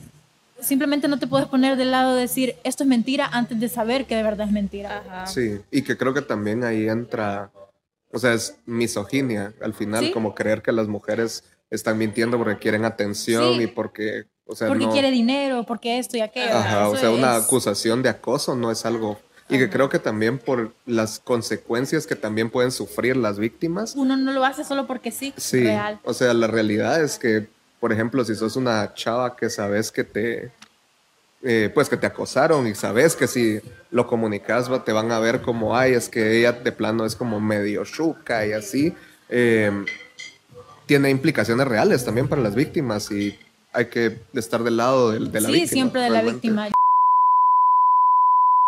[0.61, 4.07] simplemente no te puedes poner del lado de decir esto es mentira antes de saber
[4.07, 5.03] que de verdad es mentira.
[5.07, 5.27] Ajá.
[5.27, 7.51] Sí, y que creo que también ahí entra,
[8.13, 10.13] o sea, es misoginia al final, Sí.
[10.13, 13.65] como creer que las mujeres están mintiendo porque quieren atención Sí.
[13.65, 14.93] y porque, o sea, porque no...
[14.93, 16.55] quiere dinero, porque esto y aquello.
[16.57, 19.19] Ajá, o sea, una acusación de acoso no es algo...
[19.51, 23.95] Y que creo que también por las consecuencias que también pueden sufrir las víctimas.
[23.97, 26.01] Uno no lo hace solo porque sí, Sí, real.
[26.05, 27.49] o sea, la realidad es que,
[27.81, 30.51] por ejemplo, si sos una chava que sabes que te...
[31.43, 33.61] eh, pues que te acosaron y sabes que si
[33.91, 37.41] lo comunicas te van a ver como, ay, es que ella de plano es como
[37.41, 38.95] medio chuca y así.
[39.29, 39.85] eh,
[40.87, 43.39] tiene implicaciones reales también para las víctimas y
[43.75, 45.67] hay que estar del lado de, la sí, víctima.
[45.67, 46.69] siempre de la víctima.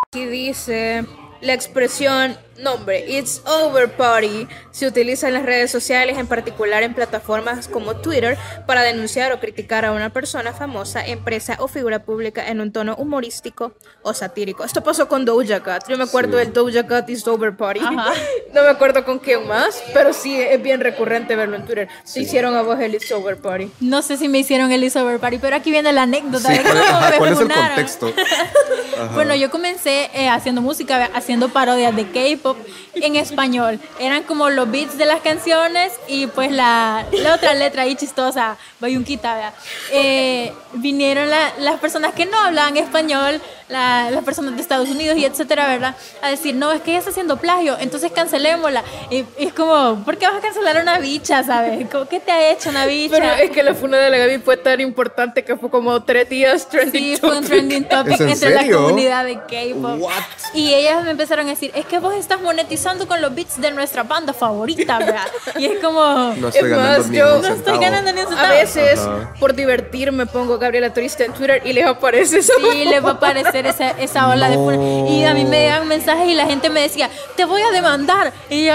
[0.09, 1.07] Aquí dice
[1.41, 6.95] la expresión nombre It's Over Party se utiliza en las redes sociales, en particular en
[6.95, 12.49] plataformas como Twitter, para denunciar o criticar a una persona famosa, empresa o figura pública
[12.49, 14.65] en un tono humorístico o satírico.
[14.65, 15.85] Esto pasó con Doja Cat.
[15.89, 16.45] Yo me acuerdo Sí.
[16.45, 17.81] del Doja Cat It's Over Party.
[17.81, 18.13] Ajá.
[18.53, 21.89] No me acuerdo con quién más, pero sí es bien recurrente verlo en Twitter.
[22.03, 23.71] Se hicieron a vos el It's Over Party.
[23.81, 26.63] No sé si me hicieron el Over Party, pero aquí viene la anécdota Sí, de
[26.63, 27.67] ¿cuál, cómo ajá, me cuál es el funaron.
[27.69, 28.13] contexto?
[29.01, 29.15] Ajá.
[29.15, 32.50] Bueno, yo comencé eh, haciendo música, haciendo parodias de K-pop
[32.95, 33.79] en español.
[33.99, 38.57] Eran como los beats de las canciones y pues la, la otra letra ahí chistosa,
[38.81, 39.55] bayunquita, ¿verdad?
[39.93, 45.17] Eh, vinieron la- las personas que no hablaban español, la- las personas de Estados Unidos
[45.19, 45.95] y etcétera, ¿verdad?
[46.23, 48.83] A decir, no, es que ella está haciendo plagio, entonces cancelémosla.
[49.11, 51.87] Y, y es como, ¿por qué vas a cancelar a una bicha, sabes?
[51.91, 53.15] ¿Cómo- ¿Qué te ha hecho una bicha?
[53.17, 56.29] Pero es que la funa de la Gaby fue tan importante que fue como tres
[56.29, 57.49] días trending Sí, fue un topic.
[57.51, 58.83] trending topic ¿Es en entre la serio?
[58.83, 60.11] comunidad de K-pop.
[60.55, 63.71] Y ellas me empezaron a decir, es que vos estás monetizando con los beats de
[63.71, 65.27] nuestra banda favorita, ¿verdad?
[65.59, 66.01] Y es como,
[66.37, 68.99] No estoy Es ganando más, ni yo- un no estoy ganando ni un A veces,
[69.01, 69.35] Ajá.
[69.39, 73.13] por divertirme, pongo Gabriela Turista en Twitter y les aparece esa Sí, les va a
[73.15, 74.65] aparecer esa, esa ola de No.
[74.65, 77.71] funa- Y a mí me llegan mensajes y la gente me decía, te voy a
[77.71, 78.33] demandar.
[78.49, 78.75] Y yo,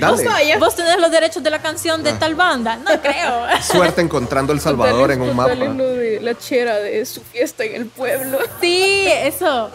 [0.00, 0.24] Dale.
[0.24, 0.58] vaya.
[0.58, 2.04] vos tenés los derechos de la canción Ah.
[2.04, 2.76] de tal banda.
[2.76, 3.46] No creo.
[3.62, 5.54] Suerte encontrando El Salvador en un mapa.
[5.54, 8.38] De la chera de su fiesta en el pueblo.
[8.60, 9.70] Sí, eso.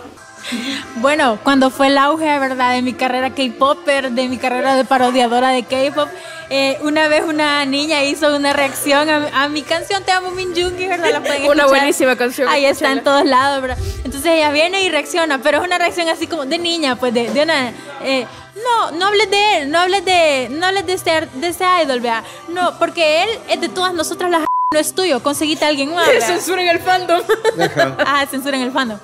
[0.95, 2.73] Bueno, cuando fue el auge, ¿verdad?
[2.73, 6.09] De mi carrera K-Popper, de mi carrera de parodiadora de K-Pop,
[6.49, 10.87] eh, una vez una niña hizo una reacción a, a mi canción Te amo Minjungi,
[10.87, 11.11] ¿verdad?
[11.11, 13.77] La pueden Una buenísima canción, Ahí está en todos lados, ¿verdad?
[14.03, 17.29] Entonces ella viene y reacciona, pero es una reacción así como de niña, pues de,
[17.29, 17.69] de una...
[18.03, 18.25] eh,
[18.55, 22.01] no, no hables de él, no hables de, no hables de este, de ese idol,
[22.01, 22.23] vea.
[22.49, 26.07] No, porque él es de todas nosotras las no es tuyo, conseguite a alguien más.
[26.23, 27.23] Censura en el fandom.
[27.59, 27.97] Ajá.
[28.05, 28.99] Ah, censura en el fandom.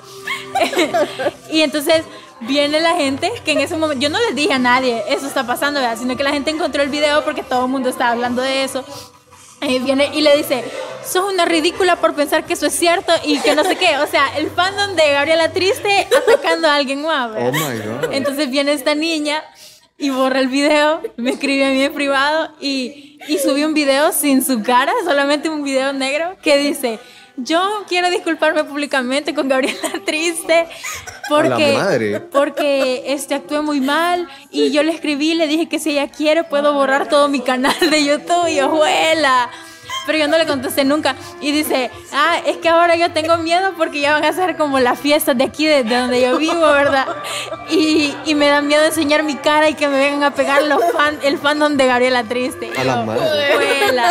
[1.50, 2.04] y entonces
[2.38, 5.44] viene la gente que en ese momento, yo no les dije a nadie, eso está
[5.44, 5.98] pasando, ¿verdad?
[5.98, 8.84] sino que la gente encontró el video porque todo el mundo estaba hablando de eso.
[9.60, 10.62] Y viene y le dice,
[11.04, 13.98] sos una ridícula por pensar que eso es cierto y que no sé qué.
[13.98, 17.32] O sea, el fandom de Gabriela Triste atacando a alguien más.
[17.32, 17.50] ¿verdad?
[17.52, 18.12] Oh my God.
[18.12, 19.42] Entonces viene esta niña
[19.98, 24.12] y borra el video, me escribe a mí en privado y, y subí un video
[24.12, 26.98] sin su cara, solamente un video negro que dice,
[27.36, 30.66] yo quiero disculparme públicamente con Gabriela Triste
[31.28, 36.08] porque, porque este, actué muy mal y yo le escribí, le dije que si ella
[36.08, 39.50] quiere puedo borrar todo mi canal de YouTube y ojuela.
[40.06, 41.14] Pero yo no le contesté nunca.
[41.40, 44.78] Y dice, ah, es que ahora yo tengo miedo porque ya van a ser como
[44.78, 47.06] las fiestas de aquí, de, de donde yo vivo, ¿verdad?
[47.70, 50.80] Y, y me da miedo enseñar mi cara y que me vengan a pegar los
[50.92, 52.70] fan, el fandom de Gabriela Triste.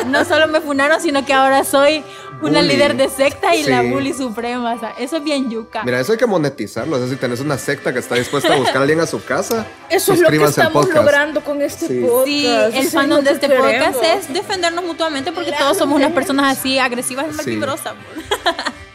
[0.08, 2.04] No solo me funaron, sino que ahora soy
[2.50, 2.74] una Bully.
[2.74, 3.90] líder de secta y la Sí.
[3.90, 4.74] bully suprema.
[4.74, 5.84] O sea, eso es bien yuca.
[5.84, 6.96] Mira, eso hay que monetizarlo.
[6.96, 9.24] O sea, si tenés una secta que está dispuesta a buscar a alguien a su
[9.24, 12.00] casa, Eso es lo que estamos logrando con este Sí.
[12.02, 12.26] podcast.
[12.28, 13.68] Sí, Eso el es fandom de este queremos.
[13.72, 17.38] podcast es defendernos mutuamente porque todos somos unas personas así agresivas y Sí.
[17.38, 17.94] malvibrosas.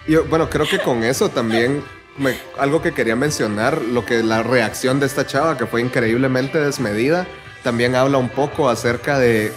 [0.06, 1.84] Yo, bueno, creo que con eso también
[2.16, 6.58] me- algo que quería mencionar, lo que la reacción de esta chava, que fue increíblemente
[6.58, 7.26] desmedida,
[7.62, 9.52] también habla un poco acerca de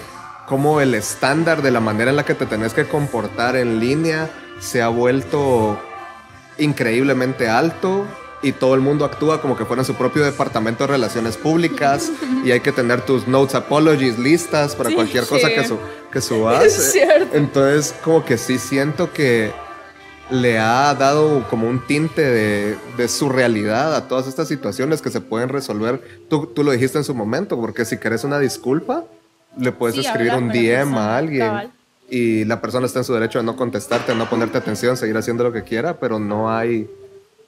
[0.48, 4.30] cómo el estándar de la manera en la que te tenés que comportar en línea
[4.60, 5.80] se ha vuelto
[6.58, 8.06] increíblemente alto
[8.42, 12.12] y todo el mundo actúa como que fuera su propio departamento de relaciones públicas
[12.44, 15.56] y hay que tener tus notes apologies listas para Sí, cualquier cosa sí.
[15.56, 15.80] que, su-
[16.12, 16.64] que subas.
[16.64, 17.36] Es cierto.
[17.36, 19.54] Entonces, como que sí siento que
[20.30, 25.22] le ha dado como un tinte de, de surrealidad a todas estas situaciones que se
[25.22, 26.02] pueden resolver.
[26.30, 29.06] Tú, tú lo dijiste en su momento, porque si querés una disculpa,
[29.58, 31.72] le puedes Sí, escribir un DM a alguien cabal.
[32.10, 35.44] y la persona está en su derecho de no contestarte, no ponerte atención, seguir haciendo
[35.44, 36.90] lo que quiera, pero no hay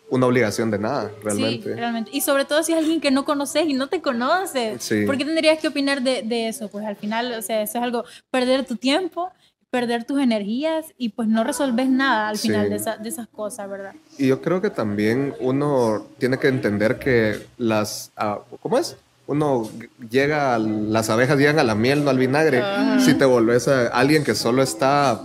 [0.09, 1.69] una obligación de nada, realmente.
[1.69, 2.11] Sí, realmente.
[2.13, 4.83] Y sobre todo si es alguien que no conoces y no te conoces.
[4.83, 5.03] Sí.
[5.05, 6.67] ¿Por qué tendrías que opinar de, de eso?
[6.69, 9.31] Pues al final, o sea, eso es algo, perder tu tiempo,
[9.71, 12.49] perder tus energías y pues no resolves nada al Sí.
[12.49, 13.93] final de, esa- de esas cosas, ¿verdad?
[14.19, 18.11] Y yo creo que también uno tiene que entender que las...
[18.15, 18.95] ah, ¿Cómo es?
[19.27, 19.69] Uno
[20.09, 22.61] llega, a- las abejas llegan a la miel, no al vinagre.
[22.99, 25.21] Si te volvés a alguien que solo está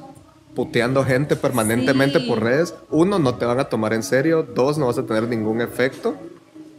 [0.54, 2.26] puteando gente permanentemente Sí.
[2.28, 5.28] por redes, uno, no te van a tomar en serio, dos, no vas a tener
[5.28, 6.16] ningún efecto,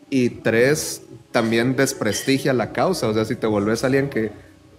[0.09, 3.07] y tres, también desprestigia la causa.
[3.07, 4.31] O sea, si te volvés alguien que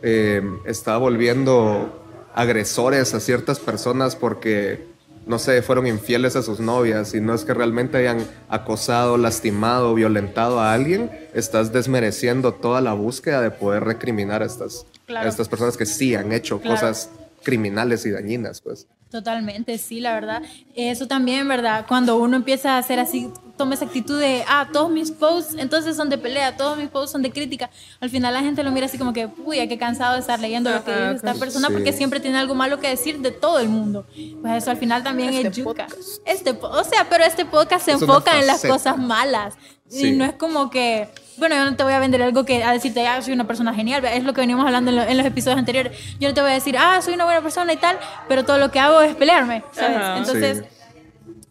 [0.02, 2.02] eh, está volviendo
[2.34, 4.88] agresores a ciertas personas porque,
[5.26, 9.94] no sé, fueron infieles a sus novias y no es que realmente hayan acosado, lastimado,
[9.94, 15.26] violentado a alguien, estás desmereciendo toda la búsqueda de poder recriminar a estas, Claro.
[15.26, 16.74] a estas personas que sí han hecho Claro.
[16.80, 17.10] cosas
[17.42, 18.86] criminales y dañinas, pues.
[19.10, 20.42] Totalmente, sí, la verdad.
[20.74, 21.84] Eso también, ¿verdad?
[21.86, 23.28] Cuando uno empieza a hacer así,
[23.58, 27.12] toma esa actitud de, ah, todos mis posts entonces son de pelea, todos mis posts
[27.12, 27.68] son de crítica.
[28.00, 30.70] Al final la gente lo mira así como que, uy, qué cansado de estar leyendo
[30.70, 31.40] lo que dice esta sí.
[31.40, 34.06] persona porque siempre tiene algo malo que decir de todo el mundo.
[34.40, 35.86] Pues eso al final también Este es yuca.
[35.88, 36.22] podcast.
[36.24, 39.54] Este, o sea, pero este podcast se Es enfoca en las cosas malas.
[39.92, 40.08] Sí.
[40.08, 42.72] Y no es como que, bueno, yo no te voy a vender algo que a
[42.72, 44.04] decirte, ah, soy una persona genial.
[44.06, 45.92] Es lo que veníamos hablando en, lo- en los episodios anteriores.
[46.18, 48.58] Yo no te voy a decir, ah, soy una buena persona y tal, pero todo
[48.58, 49.96] lo que hago es pelearme, ¿sabes?
[49.98, 50.18] Ajá.
[50.18, 50.64] Entonces, Sí.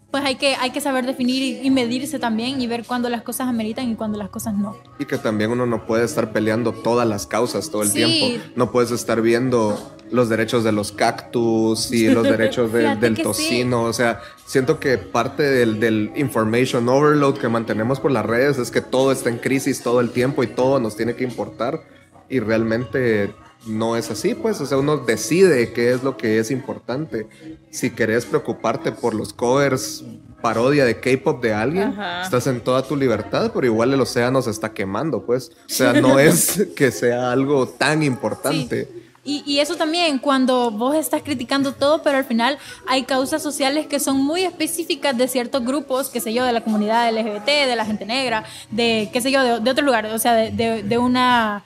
[0.09, 3.21] pues hay que, hay que saber definir y, y medirse también y ver cuándo las
[3.21, 4.75] cosas ameritan y cuándo las cosas no.
[4.99, 8.03] Y que también uno no puede estar peleando todas las causas todo el Sí.
[8.03, 8.45] tiempo.
[8.55, 13.23] No puedes estar viendo los derechos de los cactus y los derechos de- del sí.
[13.23, 13.83] tocino.
[13.83, 18.71] O sea, siento que parte del, del information overload que mantenemos por las redes es
[18.71, 21.81] que todo está en crisis todo el tiempo y todo nos tiene que importar.
[22.29, 23.33] Y realmente
[23.67, 24.59] no es así, pues.
[24.61, 27.27] O sea, uno decide qué es lo que es importante.
[27.71, 30.03] Si querés preocuparte por los covers
[30.41, 32.23] parodia de K-pop de alguien, Ajá.
[32.23, 35.51] estás en toda tu libertad, pero igual el océano se está quemando, pues.
[35.51, 38.87] O sea, no es que sea algo tan importante.
[39.23, 42.57] Y, y eso también, cuando vos estás criticando todo, pero al final
[42.87, 46.61] hay causas sociales que son muy específicas de ciertos grupos, qué sé yo, de la
[46.61, 50.19] comunidad LGBT, de la gente negra, de, qué sé yo, de, de otros lugares, o
[50.19, 51.63] sea, de, de, de una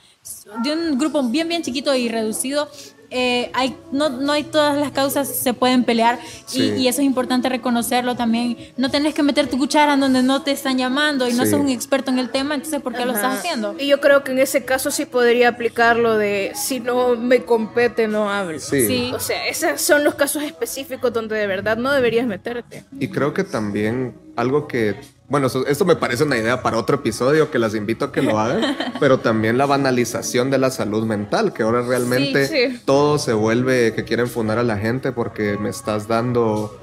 [0.64, 2.70] de un grupo bien, bien chiquito y reducido,
[3.12, 6.74] eh, hay, no, no hay todas las causas se pueden pelear y, Sí.
[6.78, 8.58] y eso es importante reconocerlo también.
[8.78, 11.52] No tenés que meter tu cuchara en donde no te están llamando y no Sí.
[11.52, 13.76] sos un experto en el tema, entonces ¿por qué lo estás haciendo?
[13.80, 18.08] Y yo creo que en ese caso sí podría aplicarlo de si no me compete,
[18.08, 18.60] no hablo.
[18.60, 18.88] Sí.
[18.88, 19.12] Sí.
[19.14, 22.84] O sea, esos son los casos específicos donde de verdad no deberías meterte.
[23.00, 24.96] Y creo que también algo que,
[25.28, 28.22] bueno, eso- esto me parece una idea para otro episodio que las invito a que
[28.22, 32.82] lo hagan, pero también la banalización de la salud mental, que ahora realmente Sí, sí.
[32.86, 36.80] todo se vuelve que quieren fundar a la gente porque me estás dando,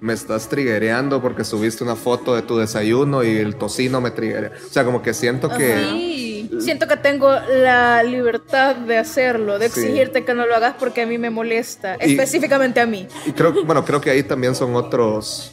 [0.00, 4.50] me estás triguereando porque subiste una foto de tu desayuno y el tocino me triguea.
[4.68, 6.24] O sea, como que siento que...
[6.60, 9.80] Siento que tengo la libertad de hacerlo, de Sí.
[9.80, 13.08] exigirte que no lo hagas porque a mí me molesta, Y- específicamente a mí.
[13.26, 15.52] Y creo, bueno, creo que ahí también son otros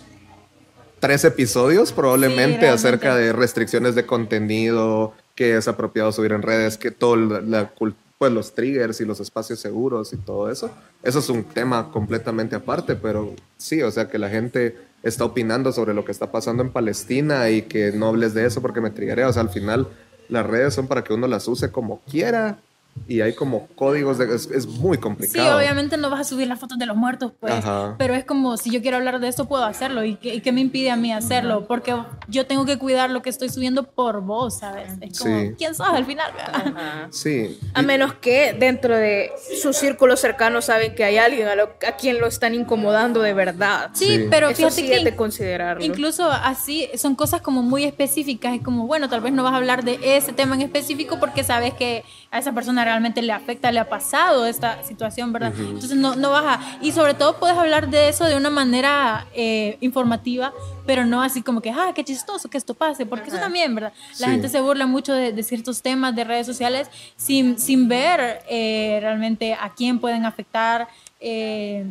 [1.01, 6.91] tres episodios probablemente acerca de restricciones de contenido, que es apropiado subir en redes, que
[6.91, 7.73] todo la, la
[8.17, 10.69] pues los triggers y los espacios seguros y todo eso.
[11.01, 15.71] Eso es un tema completamente aparte, pero sí, o sea que la gente está opinando
[15.71, 18.91] sobre lo que está pasando en Palestina y que no hables de eso porque me
[18.91, 19.27] triggerea.
[19.27, 19.87] O sea, al final
[20.29, 22.59] las redes son para que uno las use como quiera
[23.07, 24.33] y hay como códigos de...
[24.35, 25.57] Es, es muy Sí, complicado.
[25.57, 27.95] obviamente no vas a subir las fotos de los muertos, pues, Ajá.
[27.97, 30.03] pero es como si yo quiero hablar de esto, puedo hacerlo.
[30.05, 31.65] ¿Y qué, y qué me impide a mí hacerlo?
[31.67, 31.95] Porque
[32.27, 34.91] yo tengo que cuidar lo que estoy subiendo por vos, ¿sabes?
[35.01, 35.51] Es como, Sí.
[35.57, 36.31] ¿quién sos al final?
[36.33, 37.07] verdad?
[37.11, 37.57] Sí.
[37.73, 41.93] A menos que dentro de su círculo cercano saben que hay alguien a, lo- a
[41.97, 43.89] quien lo están incomodando de verdad.
[43.93, 44.27] Sí, Sí.
[44.29, 45.83] pero Eso fíjate sí que es de considerarlo.
[45.83, 48.53] incluso así son cosas como muy específicas.
[48.55, 51.43] Es como, bueno, tal vez no vas a hablar de ese tema en específico porque
[51.43, 55.53] sabes que a esa persona realmente le afecta, le ha pasado esta situación, ¿verdad?
[55.57, 56.77] Entonces no, no vas a...
[56.81, 60.53] Y sobre todo puedes hablar de eso de una manera eh, informativa,
[60.85, 63.93] pero no así como que, ah, qué chistoso que esto pase, porque eso también, ¿verdad?
[64.19, 64.31] La Sí.
[64.33, 68.97] gente se burla mucho de, de ciertos temas de redes sociales sin, sin ver eh,
[69.01, 70.87] realmente a quién pueden afectar.
[71.19, 71.85] eh,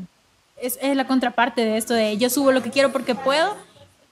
[0.62, 3.56] es, es la contraparte de esto de yo subo lo que quiero porque puedo.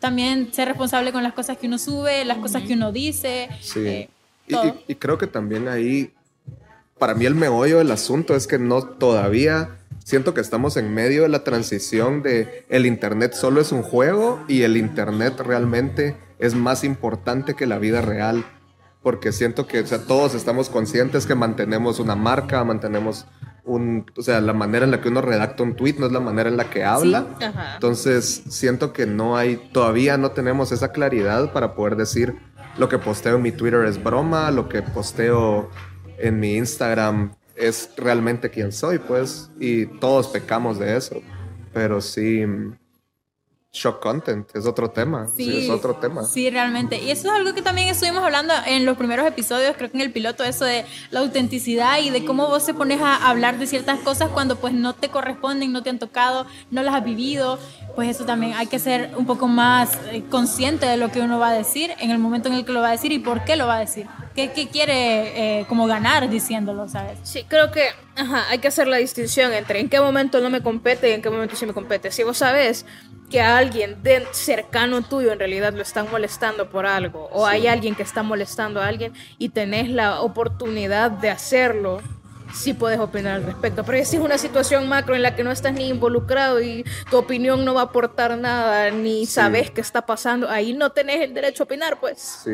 [0.01, 3.49] También ser responsable con las cosas que uno sube, las cosas que uno dice.
[3.61, 3.81] Sí.
[3.87, 4.09] eh,
[4.47, 6.11] Y- y, y creo que también ahí,
[6.99, 11.23] para mí el meollo del asunto es que no todavía siento que estamos en medio
[11.23, 16.55] de la transición de el Internet solo es un juego y el Internet realmente es
[16.55, 18.45] más importante que la vida real.
[19.03, 23.27] Porque siento que o sea, todos estamos conscientes que mantenemos una marca, mantenemos
[23.65, 24.07] un...
[24.17, 26.49] O sea, la manera en la que uno redacta un tweet no es la manera
[26.49, 27.27] en la que habla.
[27.75, 32.35] Entonces, siento que no hay, todavía no tenemos esa claridad para poder decir
[32.79, 35.71] lo que posteo en mi Twitter es broma, lo que posteo
[36.19, 41.21] en mi Instagram es realmente quien soy, pues, y todos pecamos de eso.
[41.73, 42.77] Pero sí, mm,
[43.73, 46.25] shock content es otro tema, sí, es otro tema.
[46.25, 47.03] Sí, realmente.
[47.03, 50.03] Y eso es algo que también estuvimos hablando en los primeros episodios, creo que en
[50.03, 53.67] el piloto, eso de la autenticidad y de cómo vos te pones a hablar de
[53.67, 57.59] ciertas cosas cuando pues no te corresponden, no te han tocado, no las has vivido.
[57.95, 61.39] Pues eso también hay que ser un poco más eh, consciente de lo que uno
[61.39, 63.45] va a decir en el momento en el que lo va a decir y por
[63.45, 64.07] qué lo va a decir.
[64.35, 67.19] ¿Qué, qué quiere eh, como ganar diciéndolo, sabes?
[67.23, 70.63] Sí, creo que ajá, hay que hacer la distinción entre en qué momento no me
[70.63, 72.11] compete y en qué momento sí me compete.
[72.11, 72.85] Si vos sabes
[73.31, 77.67] que a alguien de cercano tuyo en realidad lo están molestando por algo, o hay
[77.67, 82.01] alguien que está molestando a alguien y tenés la oportunidad de hacerlo,
[82.55, 83.85] sí puedes opinar al respecto.
[83.85, 87.19] Pero si es una situación macro en la que no estás ni involucrado y tu
[87.19, 91.35] opinión no va a aportar nada, ni sabes qué está pasando, ahí no tenés el
[91.35, 92.41] derecho a opinar, pues.
[92.45, 92.53] Sí.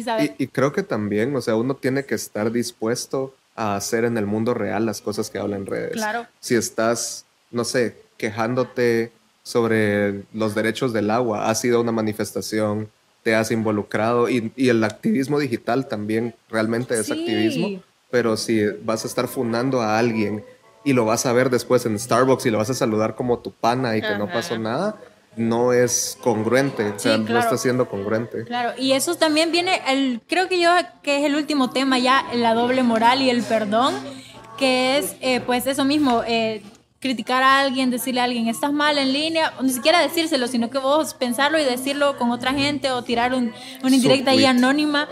[0.00, 0.34] Sí.
[0.38, 4.16] Y, y creo que también, o sea, uno tiene que estar dispuesto a hacer en
[4.16, 5.92] el mundo real las cosas que habla en redes.
[5.92, 6.26] Claro.
[6.40, 12.88] Si estás, no sé, quejándote sobre los derechos del agua, ha sido una manifestación,
[13.22, 17.12] te has involucrado y, y el activismo digital también realmente es Sí.
[17.12, 20.44] activismo, pero si vas a estar fundando a alguien
[20.84, 23.52] y lo vas a ver después en Starbucks y lo vas a saludar como tu
[23.52, 24.98] pana y que no pasó nada,
[25.36, 28.44] no es congruente, o sea, Sí, no está siendo congruente.
[28.44, 30.70] Claro, y eso también viene, el, creo que yo
[31.02, 33.94] que es el último tema ya, la doble moral y el perdón,
[34.58, 36.62] que es eh, pues eso mismo, eh,
[37.02, 40.70] criticar a alguien, decirle a alguien, estás mal en línea, o ni siquiera decírselo, sino
[40.70, 45.08] que vos pensarlo y decirlo con otra gente o tirar un, una indirecta ahí anónima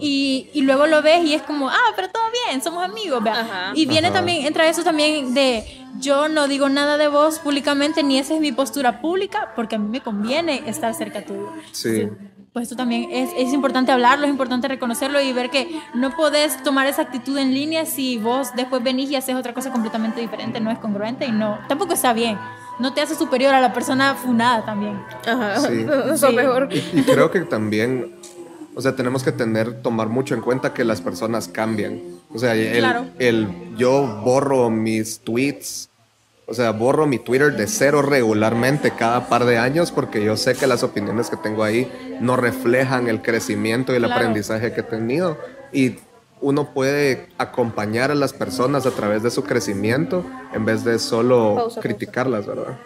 [0.00, 3.22] y, y luego lo ves y es como, ah, pero todo bien, somos amigos.
[3.26, 3.72] Ajá.
[3.74, 4.18] Y viene Ajá.
[4.18, 5.64] también, entra eso también de,
[5.98, 9.78] yo no digo nada de vos públicamente, ni esa es mi postura pública, porque a
[9.78, 11.50] mí me conviene estar cerca tuyo.
[11.72, 12.06] Sí.
[12.52, 16.62] Pues esto también es, es importante hablarlo, es importante reconocerlo y ver que no podés
[16.62, 20.58] tomar esa actitud en línea si vos después venís y haces otra cosa completamente diferente,
[20.60, 22.38] no es congruente y no, tampoco está bien.
[22.78, 24.98] No te hace superior a la persona funada también.
[25.26, 25.60] Ajá.
[25.60, 25.84] Sí.
[26.14, 26.34] Eso Sí.
[26.36, 26.68] mejor.
[26.72, 28.14] Y, y creo que también,
[28.74, 32.00] o sea, tenemos que tener, tomar mucho en cuenta que las personas cambian.
[32.34, 33.04] O sea, el, Claro.
[33.18, 35.89] el- yo borro mis tweets,
[36.50, 40.54] o sea, borro mi Twitter de cero regularmente cada par de años porque yo sé
[40.56, 41.90] que las opiniones que tengo ahí
[42.20, 44.16] no reflejan el crecimiento y el Claro.
[44.16, 45.38] aprendizaje que he tenido.
[45.72, 45.96] Y
[46.40, 51.54] uno puede acompañar a las personas a través de su crecimiento en vez de solo
[51.54, 51.80] Pausa, pausa.
[51.82, 52.78] criticarlas, ¿verdad?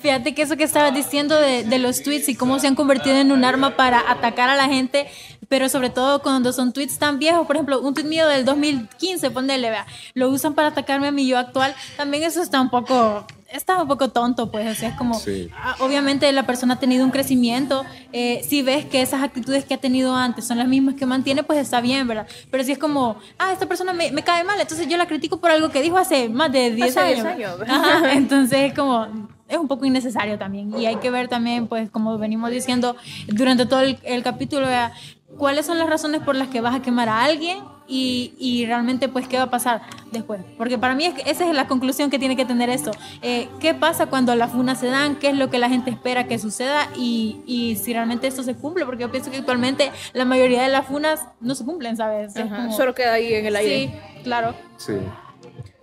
[0.00, 3.16] Fíjate que eso que estabas diciendo de, de los tweets y cómo se han convertido
[3.16, 5.06] en un arma para atacar a la gente,
[5.54, 9.30] pero sobre todo cuando son tweets tan viejos, por ejemplo, un tweet mío del 2015,
[9.30, 13.24] ponele, vea, lo usan para atacarme a mi yo actual, también eso está un poco,
[13.52, 15.48] está un poco tonto, pues, o sea, es como, Sí.
[15.56, 19.74] ah, obviamente la persona ha tenido un crecimiento, eh, si ves que esas actitudes que
[19.74, 22.26] ha tenido antes son las mismas que mantiene, pues está bien, ¿verdad?
[22.50, 25.38] Pero si es como, ah, esta persona me, me cae mal, entonces yo la critico
[25.38, 27.60] por algo que dijo hace más de 10 Hace 10 años.
[27.60, 27.70] años.
[27.70, 29.06] Ajá, entonces es como
[29.46, 32.96] es un poco innecesario también y hay que ver también pues como venimos diciendo
[33.28, 34.90] durante todo el, el capítulo vea,
[35.38, 39.08] cuáles son las razones por las que vas a quemar a alguien y, y realmente
[39.08, 42.08] pues qué va a pasar después porque para mí es que esa es la conclusión
[42.08, 42.92] que tiene que tener esto.
[43.20, 46.24] Eh, qué pasa cuando las funas se dan qué es lo que la gente espera
[46.26, 50.24] que suceda y, y si realmente esto se cumple porque yo pienso que actualmente la
[50.24, 53.44] mayoría de las funas no se cumplen sabes Es Ajá, como- Solo queda ahí en
[53.46, 53.88] el aire.
[53.92, 54.54] sí claro.
[54.78, 54.94] Sí.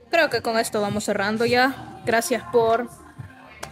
[0.10, 2.02] Creo que con esto vamos cerrando ya.
[2.06, 2.90] Gracias por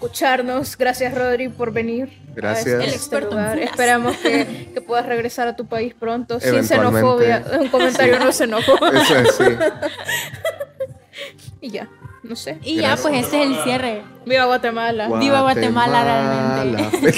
[0.04, 0.78] escucharnos.
[0.78, 2.10] Gracias, Rodri, por venir.
[2.34, 2.68] Gracias.
[2.68, 3.60] a este- El este experto lugar.
[3.60, 7.44] Esperamos que, que puedas regresar a tu país pronto sin xenofobia.
[7.60, 8.86] Un comentario no xenófobo.
[8.88, 9.44] Eso es, sí.
[11.62, 11.90] y ya,
[12.24, 12.58] no sé.
[12.64, 15.10] y ya pues este es el cierre Viva Guatemala.
[15.20, 17.02] Viva Guatemala, realmente.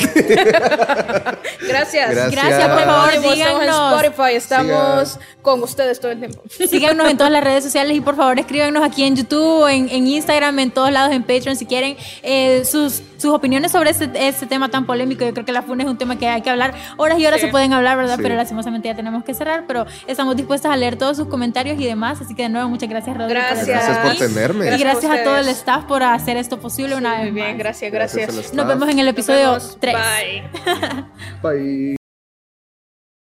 [1.68, 2.12] Gracias.
[2.12, 2.32] Gracias.
[2.32, 3.70] Gracias, por favor, Estamos en.
[3.70, 6.42] Spotify, estamos con ustedes todo el tiempo.
[6.70, 10.08] Síganos en todas las redes sociales y por favor escríbanos aquí en YouTube, en, en
[10.08, 14.46] Instagram, en todos lados, en Patreon si quieren eh, sus, sus opiniones sobre este, este
[14.46, 15.26] tema tan polémico.
[15.26, 16.74] Yo creo que la FUN es un tema que hay que hablar.
[16.98, 17.48] Horas y horas Sí.
[17.48, 18.18] se pueden hablar, ¿verdad?
[18.18, 18.24] Sí.
[18.24, 19.66] Pero lastimosamente ya tenemos que cerrar.
[19.68, 22.22] Pero estamos dispuestas a leer todos sus comentarios y demás.
[22.22, 23.42] Así que de nuevo, muchas gracias, Rodrigo.
[23.42, 23.68] Gracias.
[23.68, 24.66] Gracias por tenerme.
[24.68, 27.34] Y Gracias gracias a a todo el staff por hacer esto posible una Muy vez
[27.34, 27.58] bien, más.
[27.58, 28.54] gracias, Gracias gracias.
[28.54, 29.78] Nos vemos en el episodio vemos.
[29.80, 29.96] 3.
[29.96, 30.44] Bye.
[31.42, 32.01] Bye.